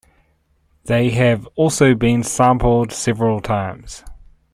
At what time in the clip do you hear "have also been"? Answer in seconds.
1.11-2.23